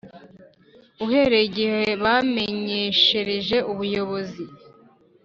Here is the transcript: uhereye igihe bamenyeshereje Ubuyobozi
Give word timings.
uhereye 1.05 1.45
igihe 1.49 1.83
bamenyeshereje 2.03 3.57
Ubuyobozi 3.71 4.43